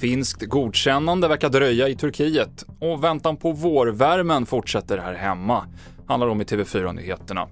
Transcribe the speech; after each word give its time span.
Finskt 0.00 0.42
godkännande 0.42 1.28
verkar 1.28 1.48
dröja 1.48 1.88
i 1.88 1.94
Turkiet 1.94 2.64
och 2.78 3.04
väntan 3.04 3.36
på 3.36 3.52
vårvärmen 3.52 4.46
fortsätter 4.46 4.98
här 4.98 5.14
hemma. 5.14 5.66
Handlar 6.10 6.28
om 6.28 6.40
i 6.40 6.44
TV4-nyheterna. 6.44 7.48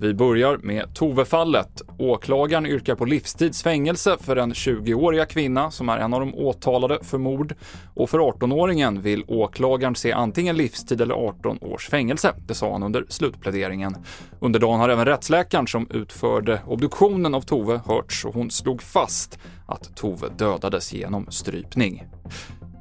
Vi 0.00 0.14
börjar 0.14 0.56
med 0.56 0.94
Tove-fallet. 0.94 1.82
Åklagaren 1.98 2.66
yrkar 2.66 2.94
på 2.94 3.04
livstidsfängelse 3.04 4.16
för 4.20 4.36
den 4.36 4.52
20-åriga 4.52 5.26
kvinna 5.26 5.70
som 5.70 5.88
är 5.88 5.98
en 5.98 6.14
av 6.14 6.20
de 6.20 6.34
åtalade 6.34 6.98
för 7.02 7.18
mord. 7.18 7.54
Och 7.94 8.10
för 8.10 8.18
18-åringen 8.18 9.00
vill 9.00 9.24
åklagaren 9.28 9.94
se 9.94 10.12
antingen 10.12 10.56
livstid 10.56 11.00
eller 11.00 11.14
18 11.14 11.58
års 11.60 11.88
fängelse. 11.88 12.34
Det 12.46 12.54
sa 12.54 12.72
han 12.72 12.82
under 12.82 13.04
slutpläderingen. 13.08 13.96
Under 14.40 14.60
dagen 14.60 14.80
har 14.80 14.88
även 14.88 15.04
rättsläkaren 15.04 15.66
som 15.66 15.90
utförde 15.90 16.60
obduktionen 16.66 17.34
av 17.34 17.40
Tove 17.40 17.80
hörts 17.86 18.24
och 18.24 18.34
hon 18.34 18.50
slog 18.50 18.82
fast 18.82 19.38
att 19.66 19.96
Tove 19.96 20.28
dödades 20.38 20.92
genom 20.92 21.26
strypning. 21.30 22.04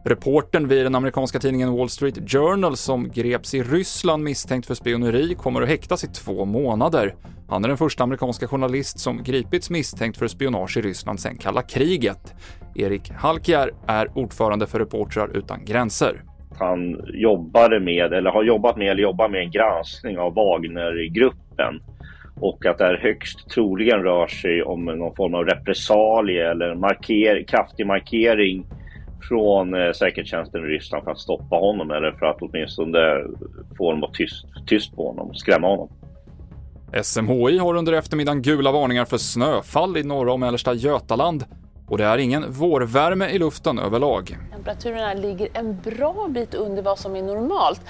Reportern 0.06 0.68
vid 0.68 0.86
den 0.86 0.96
amerikanska 0.96 1.40
tidningen 1.40 1.78
Wall 1.78 1.90
Street 1.90 2.32
Journal 2.32 2.78
som 2.78 3.10
greps 3.10 3.54
i 3.54 3.64
Ryssland 3.64 4.24
misstänkt 4.24 4.66
för 4.66 4.74
spioneri 4.74 5.36
kommer 5.36 5.62
att 5.62 5.70
häktas 5.70 6.04
i 6.04 6.08
två 6.08 6.46
månader. 6.46 7.16
Han 7.50 7.64
är 7.64 7.68
den 7.68 7.78
första 7.78 8.04
amerikanska 8.04 8.48
journalist 8.48 9.00
som 9.00 9.24
gripits 9.24 9.70
misstänkt 9.70 10.18
för 10.18 10.28
spionage 10.28 10.78
i 10.78 10.82
Ryssland 10.82 11.20
sedan 11.20 11.38
kalla 11.38 11.62
kriget. 11.62 12.34
Erik 12.76 13.12
Halkier 13.12 13.72
är 13.88 14.18
ordförande 14.18 14.68
för 14.68 14.80
Reportrar 14.80 15.38
utan 15.38 15.66
gränser. 15.66 16.22
Han 16.60 17.02
jobbade 17.14 17.80
med, 17.80 18.14
eller 18.14 18.32
har 18.32 18.44
jobbat 18.44 18.78
med, 18.78 18.92
eller 18.92 19.04
jobbar 19.04 19.30
med 19.30 19.42
en 19.42 19.52
granskning 19.52 20.20
av 20.20 20.34
Wagnergruppen 20.34 21.82
och 22.42 22.66
att 22.66 22.78
det 22.78 22.84
här 22.84 23.00
högst 23.02 23.50
troligen 23.50 24.04
rör 24.04 24.28
sig 24.28 24.64
om 24.64 24.86
någon 24.86 25.16
form 25.16 25.34
av 25.34 25.46
repressalie 25.46 26.52
eller 26.52 26.76
marker, 26.76 27.44
kraftig 27.48 27.88
markering 27.88 28.66
från 29.22 29.74
eh, 29.74 29.92
säkerhetstjänsten 29.92 30.62
i 30.62 30.68
Ryssland 30.68 31.04
för 31.04 31.12
att 31.12 31.20
stoppa 31.20 31.56
honom 31.56 31.92
eller 31.92 32.12
för 32.12 32.26
att 32.26 32.38
åtminstone 32.42 33.00
få 33.78 33.86
honom 33.86 34.04
att 34.04 34.14
tyst, 34.14 34.46
tyst 34.68 34.96
på 34.96 35.08
honom, 35.08 35.34
skrämma 35.34 35.68
honom. 35.68 35.90
SMHI 37.04 37.58
har 37.58 37.76
under 37.76 37.94
eftermiddagen 37.94 38.42
gula 38.42 38.72
varningar 38.72 39.06
för 39.06 39.18
snöfall 39.18 39.98
i 39.98 40.04
norra 40.04 40.34
och 40.34 40.40
mellersta 40.40 40.74
Götaland 40.74 41.44
och 41.90 41.98
det 41.98 42.06
är 42.06 42.18
ingen 42.18 42.52
vårvärme 42.52 43.30
i 43.30 43.40
luften 43.40 43.80
överlag. 43.80 44.38
Temperaturerna 44.52 45.14
ligger 45.14 45.48
en 45.54 45.80
bra 45.84 46.28
bit 46.30 46.54
under 46.54 46.82
vad 46.82 47.00
som 47.00 47.16
är 47.16 47.22
normalt. 47.22 47.82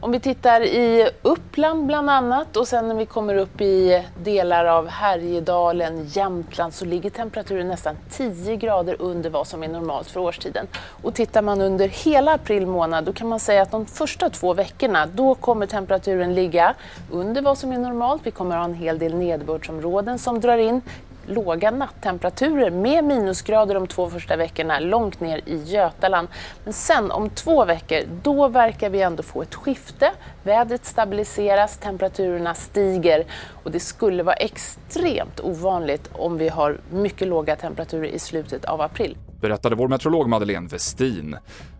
Om 0.00 0.12
vi 0.12 0.20
tittar 0.20 0.60
i 0.60 1.08
Uppland 1.22 1.86
bland 1.86 2.10
annat 2.10 2.56
och 2.56 2.68
sen 2.68 2.88
när 2.88 2.94
vi 2.94 3.06
kommer 3.06 3.34
upp 3.34 3.60
i 3.60 4.04
delar 4.24 4.64
av 4.64 4.88
Härjedalen, 4.88 6.06
Jämtland 6.06 6.74
så 6.74 6.84
ligger 6.84 7.10
temperaturen 7.10 7.68
nästan 7.68 7.96
10 8.10 8.56
grader 8.56 8.96
under 8.98 9.30
vad 9.30 9.46
som 9.46 9.62
är 9.62 9.68
normalt 9.68 10.10
för 10.10 10.20
årstiden. 10.20 10.66
Och 11.02 11.14
tittar 11.14 11.42
man 11.42 11.60
under 11.60 11.88
hela 11.88 12.34
april 12.34 12.66
månad 12.66 13.04
då 13.04 13.12
kan 13.12 13.28
man 13.28 13.40
säga 13.40 13.62
att 13.62 13.70
de 13.70 13.86
första 13.86 14.30
två 14.30 14.54
veckorna 14.54 15.06
då 15.06 15.34
kommer 15.34 15.66
temperaturen 15.66 16.34
ligga 16.34 16.74
under 17.10 17.42
vad 17.42 17.58
som 17.58 17.72
är 17.72 17.78
normalt. 17.78 18.22
Vi 18.24 18.30
kommer 18.30 18.56
ha 18.56 18.64
en 18.64 18.74
hel 18.74 18.98
del 18.98 19.14
nederbördsområden 19.14 20.18
som 20.18 20.40
drar 20.40 20.58
in 20.58 20.80
låga 21.26 21.70
nattemperaturer 21.70 22.70
med 22.70 23.04
minusgrader 23.04 23.74
de 23.74 23.86
två 23.86 24.10
första 24.10 24.36
veckorna 24.36 24.80
långt 24.80 25.20
ner 25.20 25.40
i 25.46 25.62
Götaland. 25.64 26.28
Men 26.64 26.72
sen 26.72 27.10
om 27.10 27.30
två 27.30 27.64
veckor, 27.64 28.00
då 28.22 28.48
verkar 28.48 28.90
vi 28.90 29.02
ändå 29.02 29.22
få 29.22 29.42
ett 29.42 29.54
skifte. 29.54 30.12
Vädret 30.42 30.84
stabiliseras, 30.84 31.78
temperaturerna 31.78 32.54
stiger 32.54 33.24
och 33.64 33.70
det 33.70 33.80
skulle 33.80 34.22
vara 34.22 34.36
extremt 34.36 35.40
ovanligt 35.40 36.10
om 36.12 36.38
vi 36.38 36.48
har 36.48 36.80
mycket 36.90 37.28
låga 37.28 37.56
temperaturer 37.56 38.08
i 38.08 38.18
slutet 38.18 38.64
av 38.64 38.80
april. 38.80 39.16
Berättade 39.40 39.76
vår 39.76 39.88
meteorolog 39.88 40.28
Madeleine 40.28 40.68
Westin. 40.68 41.36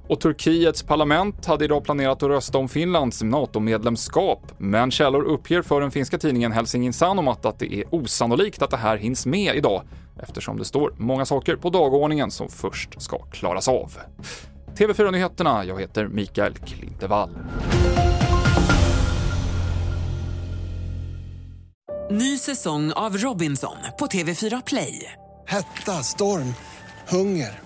Och 0.09 0.21
Turkiets 0.21 0.83
parlament 0.83 1.47
hade 1.47 1.65
idag 1.65 1.85
planerat 1.85 2.23
att 2.23 2.29
rösta 2.29 2.59
om 2.59 2.69
Finlands 2.69 3.23
NATO-medlemskap, 3.23 4.53
men 4.59 4.91
källor 4.91 5.23
uppger 5.23 5.63
för 5.63 5.81
den 5.81 5.91
finska 5.91 6.19
tidningen 6.19 6.53
Helsingin 6.53 6.93
Sanomat 6.93 7.47
att 7.47 7.59
det 7.59 7.75
är 7.75 7.85
osannolikt 7.95 8.63
att 8.63 8.71
det 8.71 8.77
här 8.77 8.97
hinns 8.97 9.27
med 9.27 9.57
idag, 9.57 9.83
eftersom 10.23 10.59
det 10.59 10.65
står 10.65 10.95
många 10.97 11.27
saker 11.27 11.57
på 11.57 11.71
dagordningen 11.71 12.31
som 12.31 12.49
först 12.49 13.03
ska 13.03 13.19
klaras 13.19 13.69
av. 13.69 13.99
TV4-nyheterna, 14.79 15.65
jag 15.65 15.81
heter 15.81 16.09
Mikael 16.09 16.55
Klintevall. 16.55 17.31
Ny 22.11 22.39
säsong 22.39 22.93
av 22.93 23.17
Robinson 23.17 23.77
på 23.99 24.07
TV4 24.07 24.63
Play. 24.67 25.13
Hetta, 25.47 25.93
storm, 25.93 26.55
hunger. 27.09 27.66